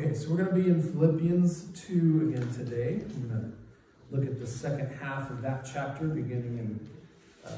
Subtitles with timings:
[0.00, 3.02] Okay, so we're going to be in Philippians 2 again today.
[3.04, 6.88] I'm going to look at the second half of that chapter, beginning in
[7.44, 7.50] uh,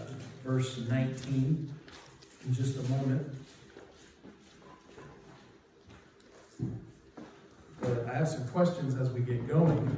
[0.43, 1.73] verse 19
[2.45, 3.33] in just a moment.
[7.81, 9.97] But I have some questions as we get going.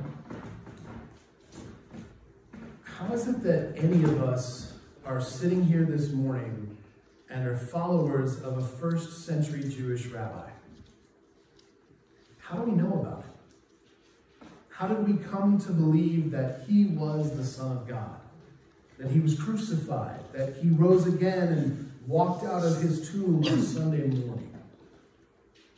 [2.83, 4.75] How is it that any of us
[5.07, 6.77] are sitting here this morning
[7.31, 10.51] and are followers of a first century Jewish rabbi?
[12.45, 14.47] How do we know about it?
[14.69, 18.21] How did we come to believe that he was the Son of God?
[18.99, 23.63] That he was crucified, that he rose again and walked out of his tomb on
[23.63, 24.51] Sunday morning?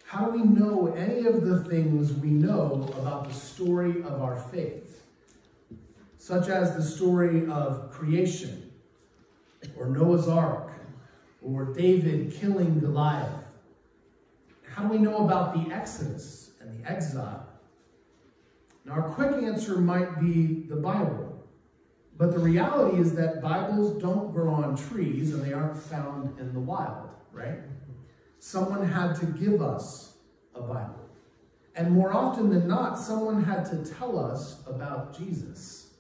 [0.07, 4.37] How do we know any of the things we know about the story of our
[4.37, 5.05] faith?
[6.19, 8.73] Such as the story of creation,
[9.79, 10.71] or Noah's Ark,
[11.43, 13.45] or David killing Goliath.
[14.69, 16.46] How do we know about the Exodus?
[16.67, 17.47] And the exile.
[18.85, 21.27] Now, our quick answer might be the Bible.
[22.19, 26.53] But the reality is that Bibles don't grow on trees and they aren't found in
[26.53, 27.59] the wild, right?
[28.39, 30.15] Someone had to give us
[30.55, 31.09] a Bible.
[31.75, 35.91] And more often than not, someone had to tell us about Jesus,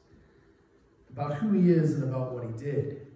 [1.11, 3.09] about who he is and about what he did.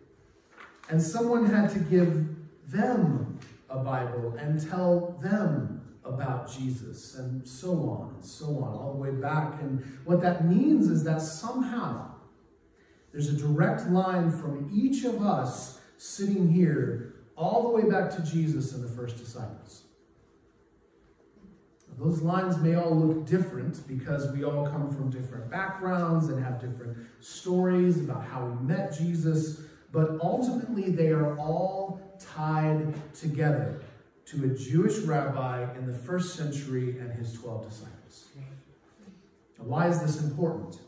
[0.91, 2.29] And someone had to give
[2.69, 3.39] them
[3.71, 5.70] a Bible and tell them
[6.15, 9.61] about Jesus and so on and so on, all the way back.
[9.61, 12.11] And what that means is that somehow
[13.13, 18.23] there's a direct line from each of us sitting here all the way back to
[18.23, 19.85] Jesus and the first disciples.
[21.99, 26.59] Those lines may all look different because we all come from different backgrounds and have
[26.59, 29.61] different stories about how we met Jesus,
[29.93, 33.83] but ultimately they are all tied together
[34.31, 38.29] to a Jewish rabbi in the first century and his 12 disciples.
[39.59, 40.79] Now, why is this important?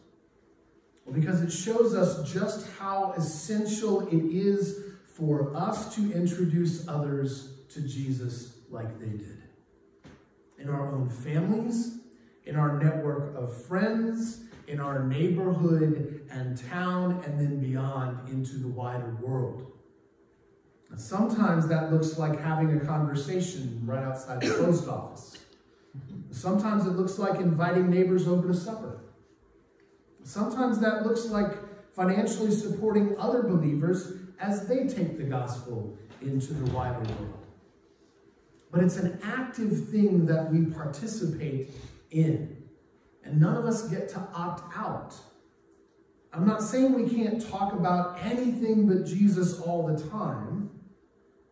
[1.04, 7.54] Well, because it shows us just how essential it is for us to introduce others
[7.70, 9.42] to Jesus like they did.
[10.58, 11.98] In our own families,
[12.46, 18.68] in our network of friends, in our neighborhood and town, and then beyond into the
[18.68, 19.72] wider world.
[20.96, 25.38] Sometimes that looks like having a conversation right outside the post office.
[26.30, 29.00] Sometimes it looks like inviting neighbors over to supper.
[30.24, 31.52] Sometimes that looks like
[31.94, 37.46] financially supporting other believers as they take the gospel into the wider world.
[38.70, 41.70] But it's an active thing that we participate
[42.10, 42.56] in.
[43.24, 45.14] And none of us get to opt out.
[46.32, 50.61] I'm not saying we can't talk about anything but Jesus all the time.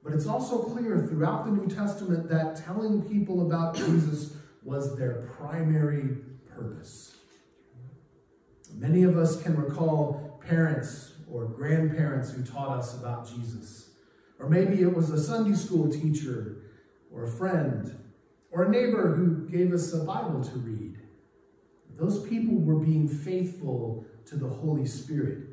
[0.03, 5.28] But it's also clear throughout the New Testament that telling people about Jesus was their
[5.38, 6.16] primary
[6.49, 7.16] purpose.
[8.75, 13.91] Many of us can recall parents or grandparents who taught us about Jesus.
[14.38, 16.62] Or maybe it was a Sunday school teacher
[17.12, 17.97] or a friend
[18.50, 20.99] or a neighbor who gave us a Bible to read.
[21.97, 25.50] Those people were being faithful to the Holy Spirit.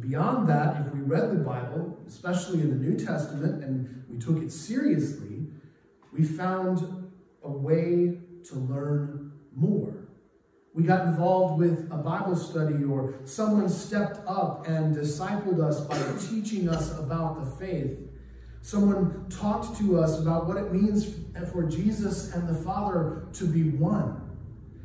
[0.00, 4.42] Beyond that, if we read the Bible, especially in the New Testament, and we took
[4.42, 5.46] it seriously,
[6.12, 7.10] we found
[7.42, 9.94] a way to learn more.
[10.74, 15.98] We got involved with a Bible study, or someone stepped up and discipled us by
[16.28, 17.98] teaching us about the faith.
[18.62, 21.14] Someone talked to us about what it means
[21.52, 24.21] for Jesus and the Father to be one.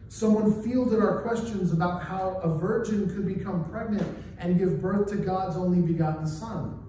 [0.09, 4.07] Someone fielded our questions about how a virgin could become pregnant
[4.39, 6.83] and give birth to God's only begotten Son.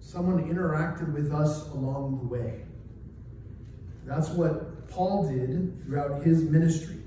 [0.00, 2.60] Someone interacted with us along the way.
[4.04, 6.98] That's what Paul did throughout his ministry.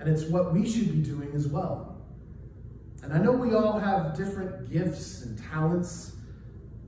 [0.00, 1.96] And it's what we should be doing as well.
[3.02, 6.12] And I know we all have different gifts and talents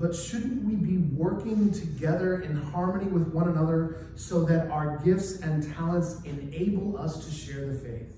[0.05, 5.41] but shouldn't we be working together in harmony with one another so that our gifts
[5.41, 8.15] and talents enable us to share the faith?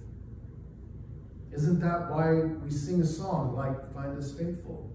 [1.52, 4.90] Isn't that why we sing a song like Find Us Faithful?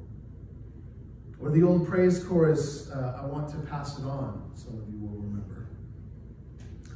[1.39, 4.99] Or the old praise chorus, uh, I Want to Pass It On, some of you
[4.99, 5.69] will remember.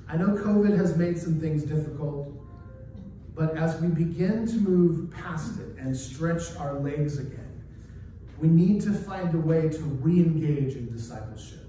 [0.09, 2.33] I know COVID has made some things difficult,
[3.33, 7.44] but as we begin to move past it and stretch our legs again,
[8.39, 11.59] we need to find a way to re engage in discipleship.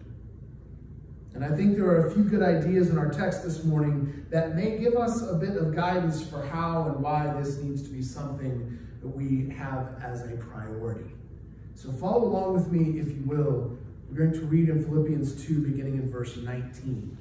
[1.34, 4.56] And I think there are a few good ideas in our text this morning that
[4.56, 8.02] may give us a bit of guidance for how and why this needs to be
[8.02, 11.10] something that we have as a priority.
[11.74, 13.76] So follow along with me, if you will.
[14.08, 17.18] We're going to read in Philippians 2, beginning in verse 19.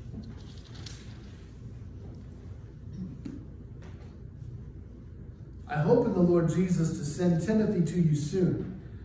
[5.67, 8.74] I hope in the Lord Jesus to send Timothy to you soon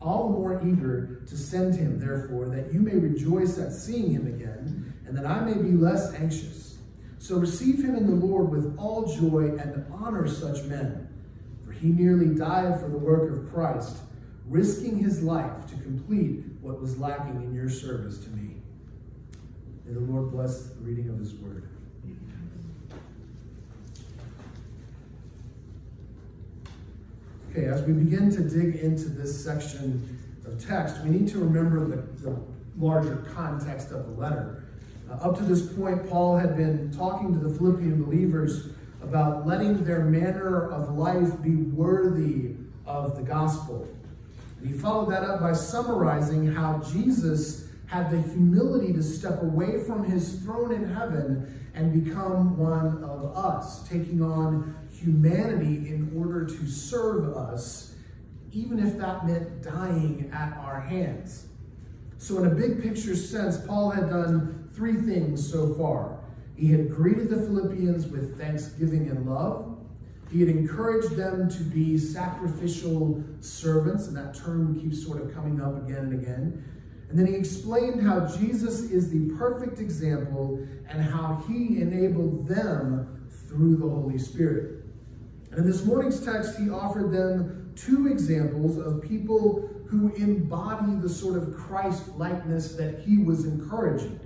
[0.00, 4.26] all the more eager to send him, therefore, that you may rejoice at seeing him
[4.26, 6.78] again, and that I may be less anxious.
[7.18, 11.08] So receive him in the Lord with all joy and honor such men,
[11.64, 13.96] for he nearly died for the work of Christ,
[14.46, 18.56] risking his life to complete what was lacking in your service to me.
[19.84, 21.68] May the Lord bless the reading of his word.
[27.56, 31.86] Okay, as we begin to dig into this section of text, we need to remember
[31.86, 32.38] the, the
[32.78, 34.64] larger context of the letter.
[35.10, 38.68] Uh, up to this point, Paul had been talking to the Philippian believers
[39.00, 43.88] about letting their manner of life be worthy of the gospel.
[44.60, 49.82] And he followed that up by summarizing how Jesus had the humility to step away
[49.82, 56.44] from his throne in heaven and become one of us, taking on humanity in order
[56.44, 57.94] to serve us,
[58.52, 61.46] even if that meant dying at our hands.
[62.18, 66.20] So, in a big picture sense, Paul had done three things so far.
[66.56, 69.76] He had greeted the Philippians with thanksgiving and love.
[70.32, 75.60] He had encouraged them to be sacrificial servants, and that term keeps sort of coming
[75.60, 76.64] up again and again.
[77.08, 83.28] And then he explained how Jesus is the perfect example and how he enabled them
[83.48, 84.75] through the Holy Spirit.
[85.56, 91.08] And in this morning's text, he offered them two examples of people who embody the
[91.08, 94.20] sort of Christ likeness that he was encouraging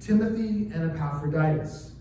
[0.00, 1.92] Timothy and Epaphroditus.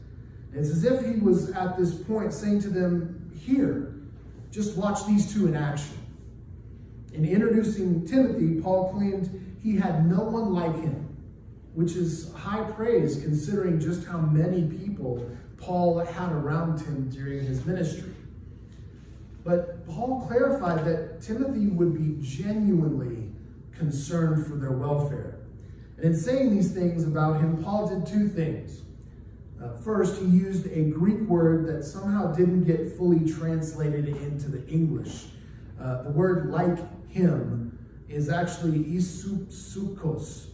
[0.53, 3.95] It's as if he was at this point saying to them, Here,
[4.49, 5.97] just watch these two in action.
[7.11, 11.17] In introducing Timothy, Paul claimed he had no one like him,
[11.73, 17.65] which is high praise considering just how many people Paul had around him during his
[17.65, 18.12] ministry.
[19.43, 23.29] But Paul clarified that Timothy would be genuinely
[23.77, 25.39] concerned for their welfare.
[25.97, 28.81] And in saying these things about him, Paul did two things.
[29.61, 34.65] Uh, first, he used a Greek word that somehow didn't get fully translated into the
[34.67, 35.25] English.
[35.79, 37.77] Uh, the word like him
[38.09, 40.47] is actually isopsychos,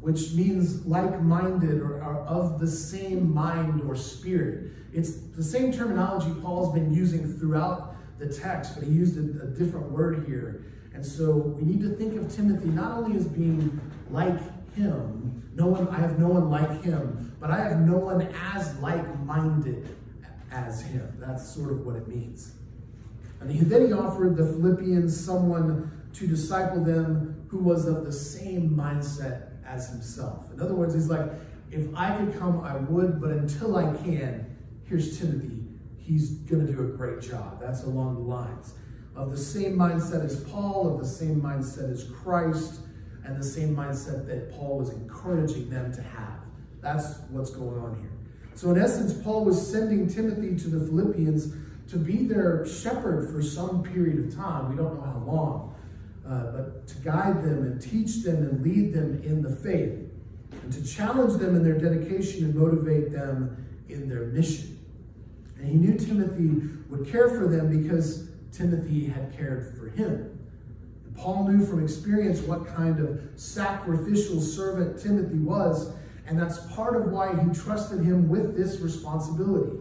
[0.00, 4.72] which means like-minded or, or, of the same mind or spirit.
[4.92, 7.87] It's the same terminology Paul's been using throughout
[8.18, 10.64] the text, but he used a, a different word here.
[10.94, 14.38] And so we need to think of Timothy not only as being like
[14.74, 18.22] him, no one, I have no one like him, but I have no one
[18.54, 19.96] as like-minded
[20.50, 21.16] as him.
[21.18, 22.52] That's sort of what it means.
[23.40, 28.12] And he, then he offered the Philippians someone to disciple them who was of the
[28.12, 30.52] same mindset as himself.
[30.52, 31.30] In other words, he's like,
[31.70, 35.57] if I could come, I would, but until I can, here's Timothy.
[36.08, 37.60] He's going to do a great job.
[37.60, 38.74] That's along the lines
[39.14, 42.80] of the same mindset as Paul, of the same mindset as Christ,
[43.24, 46.40] and the same mindset that Paul was encouraging them to have.
[46.80, 48.12] That's what's going on here.
[48.54, 51.52] So, in essence, Paul was sending Timothy to the Philippians
[51.90, 54.70] to be their shepherd for some period of time.
[54.70, 55.74] We don't know how long
[56.28, 59.98] uh, but to guide them and teach them and lead them in the faith,
[60.62, 64.77] and to challenge them in their dedication and motivate them in their mission.
[65.58, 70.38] And he knew Timothy would care for them because Timothy had cared for him.
[71.04, 75.92] And Paul knew from experience what kind of sacrificial servant Timothy was,
[76.26, 79.78] and that's part of why he trusted him with this responsibility.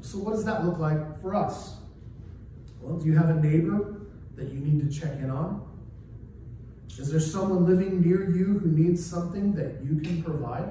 [0.00, 1.76] So, what does that look like for us?
[2.80, 4.00] Well, do you have a neighbor
[4.36, 5.66] that you need to check in on?
[6.98, 10.68] Is there someone living near you who needs something that you can provide?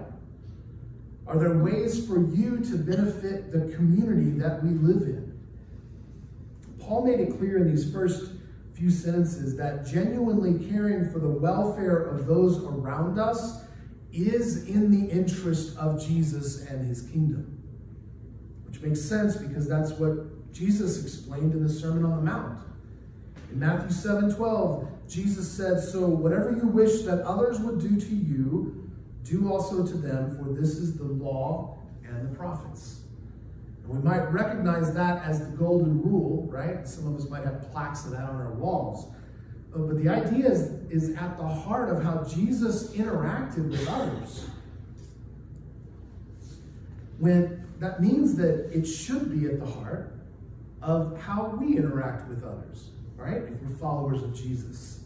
[1.28, 5.38] Are there ways for you to benefit the community that we live in?
[6.80, 8.32] Paul made it clear in these first
[8.74, 13.66] few sentences that genuinely caring for the welfare of those around us
[14.14, 17.62] is in the interest of Jesus and his kingdom.
[18.66, 22.60] Which makes sense because that's what Jesus explained in the Sermon on the Mount.
[23.52, 28.16] In Matthew 7 12, Jesus said, So whatever you wish that others would do to
[28.16, 28.87] you,
[29.30, 33.02] do also to them, for this is the law and the prophets.
[33.84, 36.88] And we might recognize that as the golden rule, right?
[36.88, 39.08] Some of us might have plaques of that on our walls.
[39.74, 44.48] Uh, but the idea is, is at the heart of how Jesus interacted with others.
[47.20, 50.14] When that means that it should be at the heart
[50.82, 53.42] of how we interact with others, right?
[53.44, 55.02] If we're followers of Jesus.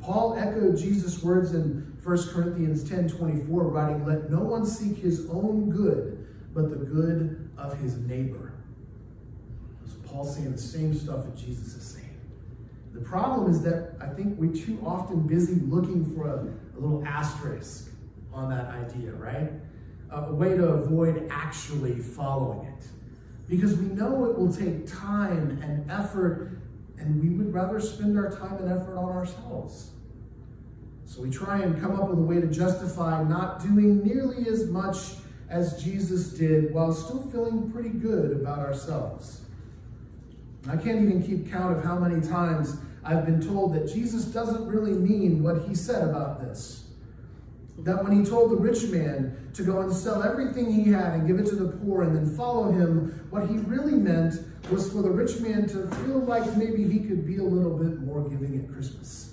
[0.00, 5.28] Paul echoed Jesus' words in 1 Corinthians 10 24, writing, Let no one seek his
[5.28, 8.54] own good, but the good of his neighbor.
[9.86, 12.18] So Paul's saying the same stuff that Jesus is saying.
[12.94, 17.04] The problem is that I think we're too often busy looking for a, a little
[17.06, 17.90] asterisk
[18.32, 19.50] on that idea, right?
[20.10, 22.84] A, a way to avoid actually following it.
[23.48, 26.60] Because we know it will take time and effort,
[26.98, 29.90] and we would rather spend our time and effort on ourselves.
[31.10, 34.68] So we try and come up with a way to justify not doing nearly as
[34.68, 35.16] much
[35.48, 39.40] as Jesus did while still feeling pretty good about ourselves.
[40.68, 44.64] I can't even keep count of how many times I've been told that Jesus doesn't
[44.68, 46.84] really mean what he said about this.
[47.78, 51.26] That when he told the rich man to go and sell everything he had and
[51.26, 54.36] give it to the poor and then follow him, what he really meant
[54.70, 57.98] was for the rich man to feel like maybe he could be a little bit
[57.98, 59.29] more giving at Christmas.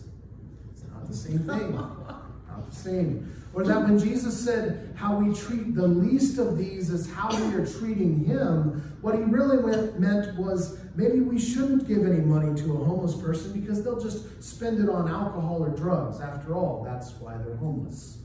[1.07, 1.73] The same thing.
[1.73, 3.33] Not the same.
[3.53, 7.55] Or that when Jesus said how we treat the least of these is how we
[7.55, 9.57] are treating him, what he really
[9.97, 14.43] meant was maybe we shouldn't give any money to a homeless person because they'll just
[14.43, 16.19] spend it on alcohol or drugs.
[16.19, 18.17] After all, that's why they're homeless.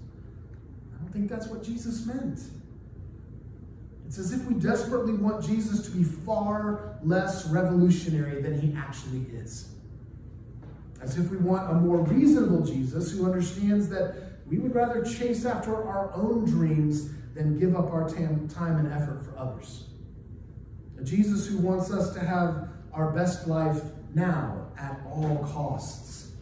[0.94, 2.40] I don't think that's what Jesus meant.
[4.06, 9.24] It's as if we desperately want Jesus to be far less revolutionary than he actually
[9.34, 9.68] is.
[11.02, 14.14] As if we want a more reasonable Jesus who understands that
[14.46, 19.24] we would rather chase after our own dreams than give up our time and effort
[19.24, 19.88] for others.
[20.98, 23.82] A Jesus who wants us to have our best life
[24.14, 26.32] now at all costs.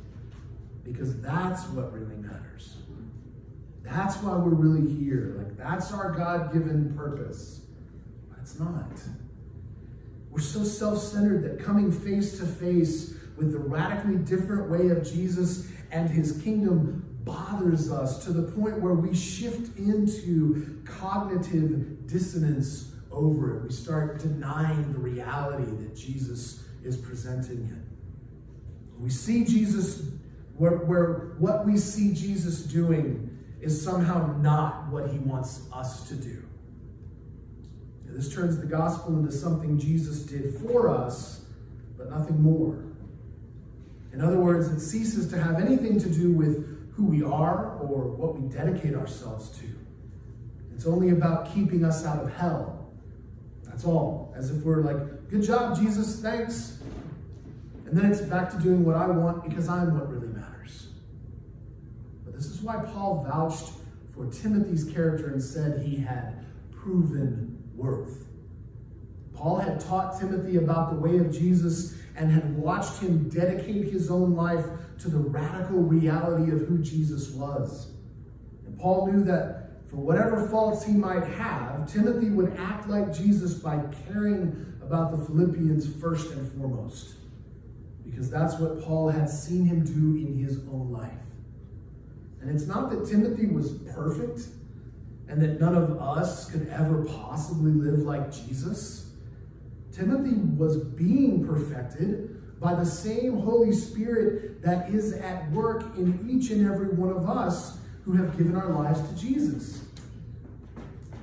[0.84, 2.76] Because that's what really matters.
[3.82, 5.36] That's why we're really here.
[5.38, 7.62] Like, that's our God given purpose.
[8.36, 8.92] That's not.
[10.30, 15.02] We're so self centered that coming face to face with the radically different way of
[15.02, 22.92] Jesus and his kingdom bothers us to the point where we shift into cognitive dissonance
[23.10, 23.62] over it.
[23.62, 29.00] We start denying the reality that Jesus is presenting it.
[29.00, 30.02] We see Jesus,
[30.58, 36.14] where, where what we see Jesus doing is somehow not what he wants us to
[36.14, 36.44] do.
[38.04, 41.46] This turns the gospel into something Jesus did for us,
[41.96, 42.89] but nothing more.
[44.12, 48.08] In other words, it ceases to have anything to do with who we are or
[48.08, 49.66] what we dedicate ourselves to.
[50.74, 52.90] It's only about keeping us out of hell.
[53.64, 54.34] That's all.
[54.36, 56.78] As if we're like, good job, Jesus, thanks.
[57.86, 60.88] And then it's back to doing what I want because I'm what really matters.
[62.24, 63.72] But this is why Paul vouched
[64.14, 68.26] for Timothy's character and said he had proven worth.
[69.40, 74.10] Paul had taught Timothy about the way of Jesus and had watched him dedicate his
[74.10, 74.66] own life
[74.98, 77.92] to the radical reality of who Jesus was.
[78.66, 83.54] And Paul knew that for whatever faults he might have, Timothy would act like Jesus
[83.54, 87.14] by caring about the Philippians first and foremost.
[88.04, 91.12] Because that's what Paul had seen him do in his own life.
[92.42, 94.48] And it's not that Timothy was perfect
[95.28, 99.09] and that none of us could ever possibly live like Jesus.
[99.92, 106.50] Timothy was being perfected by the same Holy Spirit that is at work in each
[106.50, 109.84] and every one of us who have given our lives to Jesus.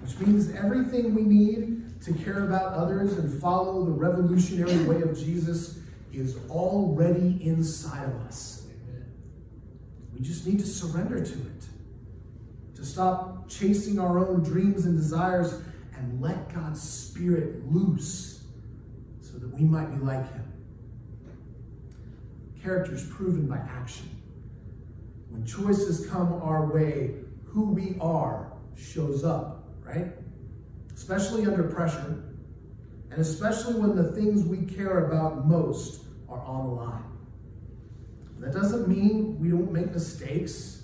[0.02, 5.18] Which means everything we need to care about others and follow the revolutionary way of
[5.18, 5.80] Jesus
[6.14, 8.68] is already inside of us.
[10.14, 11.66] We just need to surrender to it,
[12.76, 15.62] to stop chasing our own dreams and desires
[15.96, 18.37] and let God's Spirit loose
[19.40, 20.52] that we might be like Him.
[22.62, 24.10] Character is proven by action.
[25.30, 27.16] When choices come our way,
[27.46, 30.14] who we are shows up, right?
[30.94, 32.24] Especially under pressure,
[33.12, 37.04] and especially when the things we care about most are on the line.
[38.40, 40.84] That doesn't mean we don't make mistakes,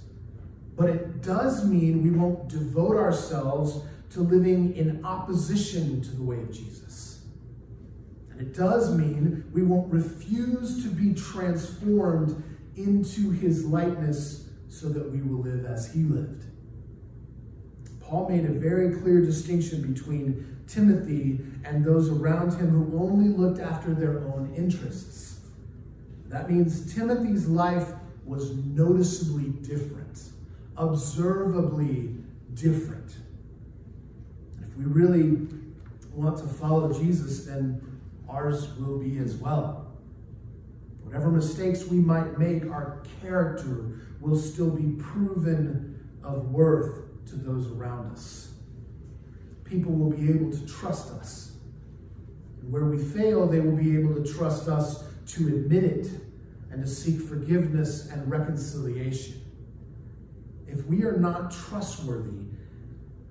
[0.75, 6.37] but it does mean we won't devote ourselves to living in opposition to the way
[6.37, 7.12] of Jesus.
[8.33, 12.43] And it does mean we won't refuse to be transformed
[12.75, 16.45] into his likeness so that we will live as he lived.
[18.01, 23.59] Paul made a very clear distinction between Timothy and those around him who only looked
[23.59, 25.39] after their own interests.
[26.27, 27.89] That means Timothy's life
[28.25, 30.29] was noticeably different,
[30.77, 32.15] observably
[32.55, 33.15] different.
[34.61, 35.47] If we really
[36.15, 37.92] want to follow Jesus, then
[38.33, 39.93] ours will be as well.
[41.03, 47.71] Whatever mistakes we might make, our character will still be proven of worth to those
[47.71, 48.53] around us.
[49.63, 51.57] People will be able to trust us.
[52.61, 56.07] And where we fail, they will be able to trust us to admit it
[56.71, 59.41] and to seek forgiveness and reconciliation.
[60.67, 62.45] If we are not trustworthy,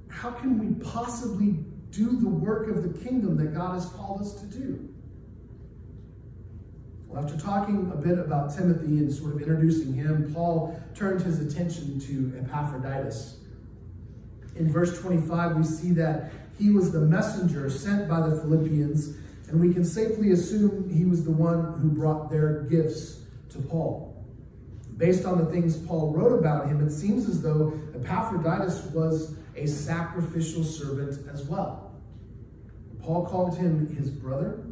[0.08, 4.34] how can we possibly do the work of the kingdom that God has called us
[4.34, 4.91] to do?
[7.12, 11.40] Well, after talking a bit about Timothy and sort of introducing him, Paul turned his
[11.40, 13.36] attention to Epaphroditus.
[14.56, 19.14] In verse 25, we see that he was the messenger sent by the Philippians,
[19.48, 24.24] and we can safely assume he was the one who brought their gifts to Paul.
[24.96, 29.66] Based on the things Paul wrote about him, it seems as though Epaphroditus was a
[29.66, 31.92] sacrificial servant as well.
[33.02, 34.64] Paul called him his brother,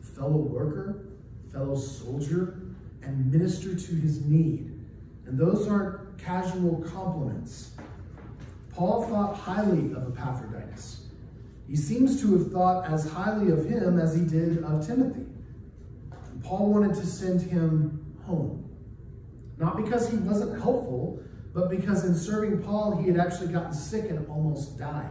[0.00, 1.11] fellow worker,
[1.52, 2.58] fellow soldier,
[3.02, 4.70] and minister to his need.
[5.26, 7.72] And those aren't casual compliments.
[8.70, 11.06] Paul thought highly of Epaphroditus.
[11.68, 15.26] He seems to have thought as highly of him as he did of Timothy.
[16.30, 18.68] And Paul wanted to send him home.
[19.58, 21.22] Not because he wasn't helpful,
[21.54, 25.10] but because in serving Paul, he had actually gotten sick and almost died.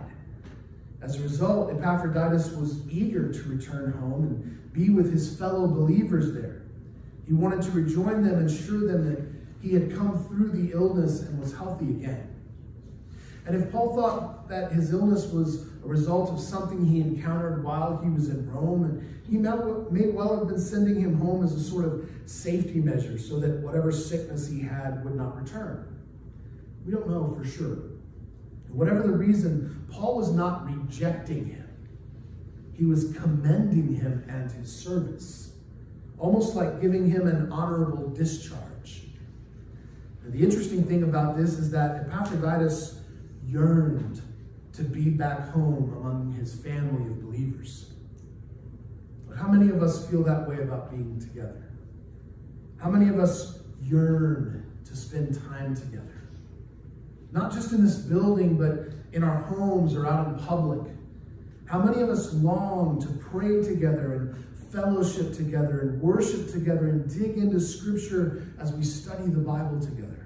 [1.01, 6.33] As a result, Epaphroditus was eager to return home and be with his fellow believers
[6.33, 6.63] there.
[7.27, 9.21] He wanted to rejoin them and assure them that
[9.61, 12.27] he had come through the illness and was healthy again.
[13.45, 17.99] And if Paul thought that his illness was a result of something he encountered while
[18.03, 21.59] he was in Rome, and he may well have been sending him home as a
[21.59, 25.87] sort of safety measure so that whatever sickness he had would not return.
[26.85, 27.77] We don't know for sure.
[28.69, 31.67] Whatever the reason, Paul was not rejecting him.
[32.73, 35.53] He was commending him and his service,
[36.17, 39.07] almost like giving him an honorable discharge.
[40.23, 43.01] And the interesting thing about this is that Epaphroditus
[43.45, 44.21] yearned
[44.73, 47.91] to be back home among his family of believers.
[49.27, 51.63] But how many of us feel that way about being together?
[52.77, 56.27] How many of us yearn to spend time together?
[57.31, 60.81] Not just in this building, but in our homes or out in public.
[61.65, 67.09] How many of us long to pray together and fellowship together and worship together and
[67.09, 70.21] dig into Scripture as we study the Bible together?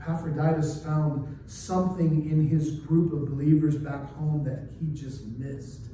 [0.00, 5.88] Epaphroditus found something in his group of believers back home that he just missed,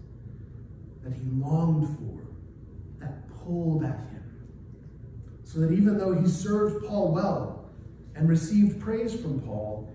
[1.02, 2.26] that he longed for,
[3.00, 4.22] that pulled at him.
[5.44, 7.70] So that even though he served Paul well
[8.14, 9.90] and received praise from Paul,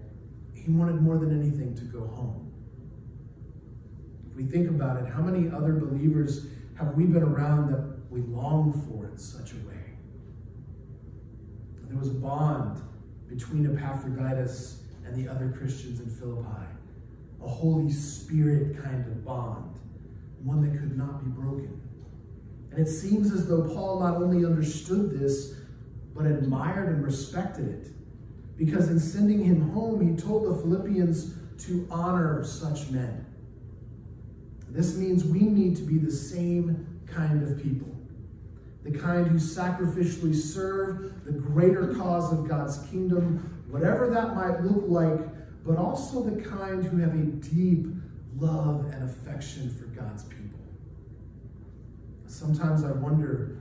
[0.54, 2.52] he wanted more than anything to go home.
[4.30, 6.48] If we think about it, how many other believers
[6.84, 9.96] have we been around that we long for in such a way?
[11.88, 12.82] There was a bond
[13.28, 16.66] between Epaphroditus and the other Christians in Philippi.
[17.44, 19.80] A Holy Spirit kind of bond,
[20.44, 21.82] one that could not be broken.
[22.72, 25.56] And it seems as though Paul not only understood this,
[26.16, 27.92] but admired and respected it.
[28.58, 31.34] Because in sending him home, he told the Philippians
[31.66, 33.26] to honor such men.
[34.72, 37.92] This means we need to be the same kind of people
[38.84, 44.86] the kind who sacrificially serve the greater cause of God's kingdom, whatever that might look
[44.88, 45.20] like,
[45.64, 47.88] but also the kind who have a deep
[48.40, 50.60] love and affection for God's people.
[52.26, 53.58] Sometimes I wonder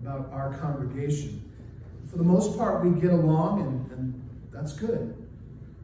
[0.00, 1.50] about our congregation.
[2.06, 5.14] For the most part, we get along, and, and that's good.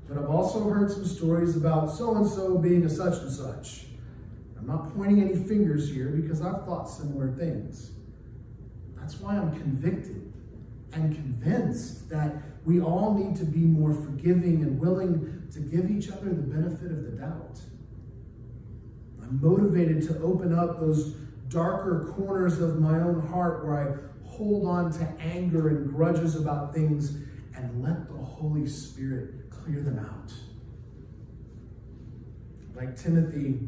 [0.08, 3.88] But I've also heard some stories about so and so being a such and such.
[4.68, 7.92] I'm not pointing any fingers here because I've thought similar things.
[8.96, 10.31] That's why I'm convicted
[10.92, 12.35] and convinced that
[12.66, 16.90] we all need to be more forgiving and willing to give each other the benefit
[16.90, 17.61] of the doubt.
[19.22, 21.14] I'm motivated to open up those
[21.48, 26.74] darker corners of my own heart where I hold on to anger and grudges about
[26.74, 27.16] things
[27.57, 30.33] and let the Holy Spirit clear them out.
[32.76, 33.61] Like Timothy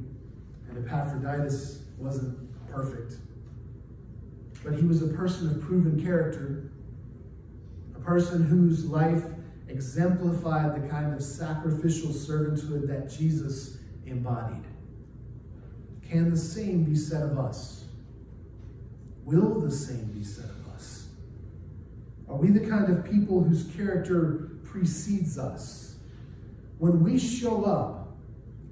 [0.70, 2.38] and Epaphroditus wasn't
[2.70, 3.14] perfect,
[4.64, 6.70] but he was a person of proven character,
[7.94, 9.24] a person whose life
[9.68, 14.64] exemplified the kind of sacrificial servanthood that Jesus embodied.
[16.08, 17.84] Can the same be said of us?
[19.24, 21.06] Will the same be said of us?
[22.28, 25.94] Are we the kind of people whose character precedes us?
[26.78, 27.99] When we show up,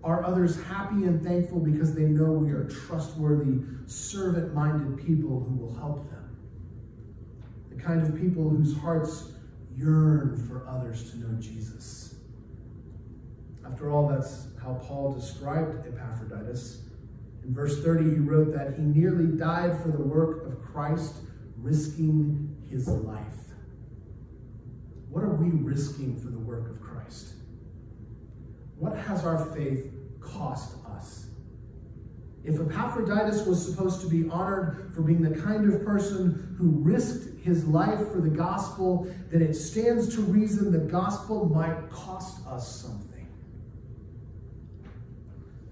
[0.04, 5.56] are others happy and thankful because they know we are trustworthy, servant minded people who
[5.56, 6.36] will help them?
[7.70, 9.32] The kind of people whose hearts
[9.76, 12.14] yearn for others to know Jesus.
[13.66, 16.82] After all, that's how Paul described Epaphroditus.
[17.44, 21.16] In verse 30, he wrote that he nearly died for the work of Christ,
[21.56, 23.24] risking his life.
[25.10, 27.34] What are we risking for the work of Christ?
[28.78, 31.26] What has our faith cost us?
[32.44, 37.44] If Epaphroditus was supposed to be honored for being the kind of person who risked
[37.44, 42.80] his life for the gospel, then it stands to reason the gospel might cost us
[42.80, 43.26] something.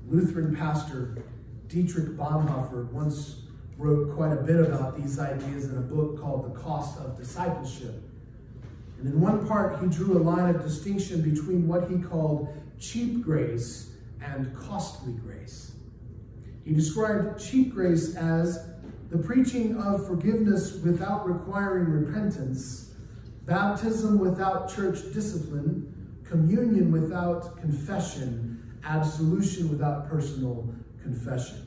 [0.08, 1.24] Lutheran pastor
[1.68, 3.42] Dietrich Bonhoeffer once
[3.76, 8.02] wrote quite a bit about these ideas in a book called The Cost of Discipleship.
[8.98, 13.22] And in one part, he drew a line of distinction between what he called cheap
[13.22, 13.90] grace
[14.22, 15.72] and costly grace.
[16.64, 18.68] He described cheap grace as
[19.10, 22.94] the preaching of forgiveness without requiring repentance,
[23.44, 25.92] baptism without church discipline,
[26.24, 30.68] communion without confession, absolution without personal
[31.02, 31.66] confession.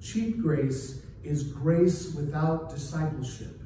[0.00, 3.58] Cheap grace is grace without discipleship,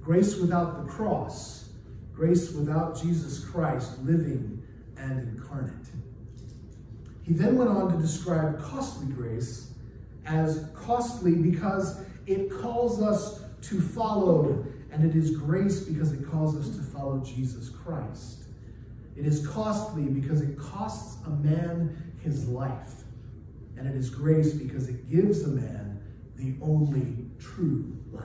[0.00, 1.70] grace without the cross,
[2.14, 4.62] grace without Jesus Christ living
[4.96, 5.91] and incarnate.
[7.22, 9.70] He then went on to describe costly grace
[10.26, 16.56] as costly because it calls us to follow, and it is grace because it calls
[16.56, 18.44] us to follow Jesus Christ.
[19.16, 23.04] It is costly because it costs a man his life.
[23.76, 26.00] And it is grace because it gives a man
[26.36, 28.24] the only true life.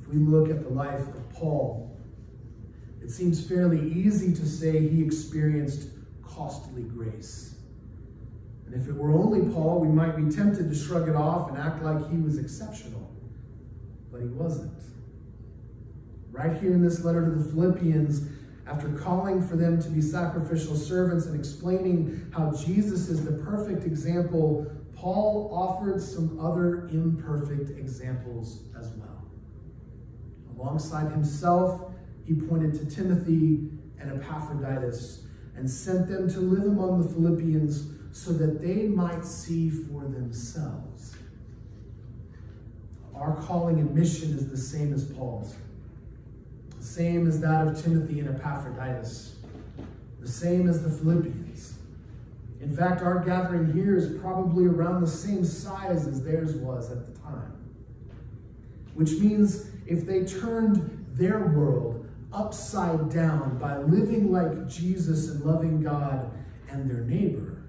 [0.00, 1.96] If we look at the life of Paul,
[3.00, 5.88] it seems fairly easy to say he experienced
[6.34, 7.56] costly grace.
[8.66, 11.58] And if it were only Paul, we might be tempted to shrug it off and
[11.58, 13.10] act like he was exceptional.
[14.10, 14.82] But he wasn't.
[16.30, 18.28] Right here in this letter to the Philippians,
[18.66, 23.84] after calling for them to be sacrificial servants and explaining how Jesus is the perfect
[23.84, 29.26] example, Paul offered some other imperfect examples as well.
[30.56, 31.92] Alongside himself,
[32.24, 33.68] he pointed to Timothy
[34.00, 35.21] and Epaphroditus
[35.56, 41.16] and sent them to live among the Philippians so that they might see for themselves.
[43.14, 45.54] Our calling and mission is the same as Paul's
[46.82, 49.36] the same as that of Timothy and Epaphroditus,
[50.20, 51.74] the same as the Philippians.
[52.60, 57.06] In fact, our gathering here is probably around the same size as theirs was at
[57.06, 57.52] the time.
[58.94, 62.01] Which means if they turned their world
[62.32, 66.30] upside down by living like Jesus and loving God
[66.70, 67.62] and their neighbor,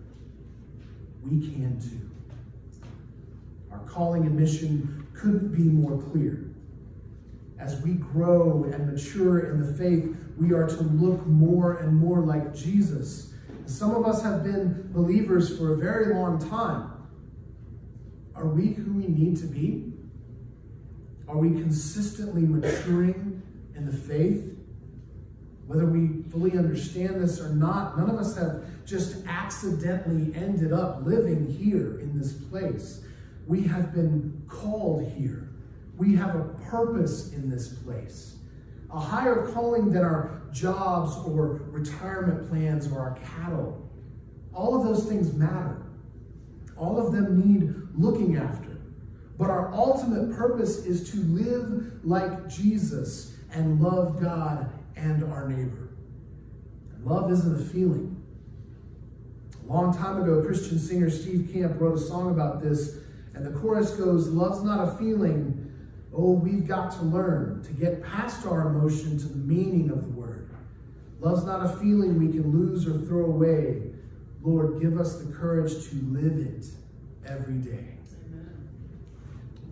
[1.22, 2.10] we can too.
[3.72, 6.54] Our calling and mission couldn't be more clear
[7.64, 12.20] as we grow and mature in the faith, we are to look more and more
[12.20, 13.34] like Jesus.
[13.66, 16.92] Some of us have been believers for a very long time.
[18.36, 19.94] Are we who we need to be?
[21.28, 23.42] Are we consistently maturing
[23.76, 24.53] in the faith?
[25.74, 31.04] Whether we fully understand this or not, none of us have just accidentally ended up
[31.04, 33.04] living here in this place.
[33.48, 35.50] We have been called here.
[35.98, 38.36] We have a purpose in this place,
[38.92, 43.90] a higher calling than our jobs or retirement plans or our cattle.
[44.54, 45.82] All of those things matter.
[46.78, 48.78] All of them need looking after.
[49.40, 55.90] But our ultimate purpose is to live like Jesus and love God and our neighbor.
[56.94, 58.22] And love isn't a feeling.
[59.64, 62.98] A long time ago, Christian singer Steve Camp wrote a song about this,
[63.34, 65.64] and the chorus goes, Love's not a feeling,
[66.16, 70.12] Oh, we've got to learn to get past our emotion to the meaning of the
[70.12, 70.50] word.
[71.20, 73.82] Love's not a feeling we can lose or throw away.
[74.44, 76.66] Lord, give us the courage to live it
[77.26, 77.98] every day.
[78.28, 78.70] Amen.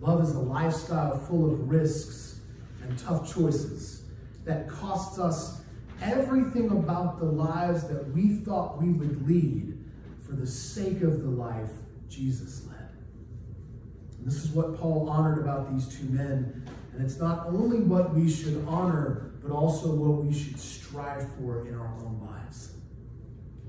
[0.00, 2.40] Love is a lifestyle full of risks
[2.82, 4.01] and tough choices
[4.44, 5.62] that costs us
[6.00, 9.78] everything about the lives that we thought we would lead
[10.26, 11.70] for the sake of the life
[12.08, 12.88] Jesus led.
[14.18, 16.68] And this is what Paul honored about these two men.
[16.92, 21.66] And it's not only what we should honor, but also what we should strive for
[21.66, 22.72] in our own lives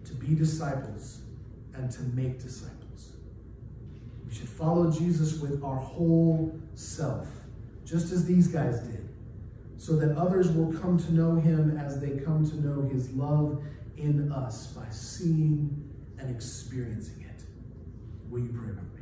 [0.06, 1.22] to be disciples
[1.74, 3.14] and to make disciples.
[4.28, 7.28] We should follow Jesus with our whole self,
[7.86, 9.03] just as these guys did
[9.84, 13.62] so that others will come to know him as they come to know his love
[13.98, 17.44] in us by seeing and experiencing it.
[18.30, 18.93] Will you pray?